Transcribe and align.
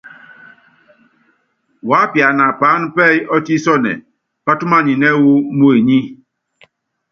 Wu 1.85 1.93
ápiana 2.03 2.45
paána 2.59 2.85
pɛ́yí 2.95 3.19
ɔ́tísɔnɛ, 3.35 3.91
páátúmanini 4.45 5.09
wú 5.23 5.33
muenyi. 5.57 5.97